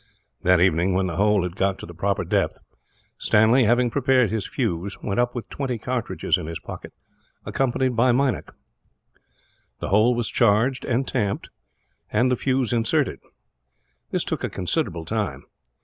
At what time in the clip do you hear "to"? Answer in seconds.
1.77-1.85